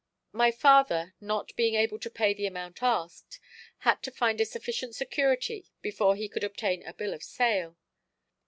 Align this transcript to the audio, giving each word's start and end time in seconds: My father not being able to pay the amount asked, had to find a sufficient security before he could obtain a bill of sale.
My 0.31 0.49
father 0.49 1.13
not 1.21 1.55
being 1.55 1.75
able 1.75 1.99
to 1.99 2.09
pay 2.09 2.33
the 2.33 2.47
amount 2.47 2.81
asked, 2.81 3.39
had 3.85 4.01
to 4.01 4.09
find 4.09 4.41
a 4.41 4.45
sufficient 4.45 4.95
security 4.95 5.67
before 5.83 6.15
he 6.15 6.27
could 6.27 6.43
obtain 6.43 6.81
a 6.81 6.93
bill 6.95 7.13
of 7.13 7.21
sale. 7.21 7.77